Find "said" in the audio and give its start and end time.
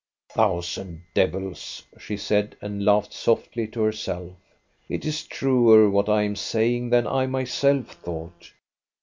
2.17-2.55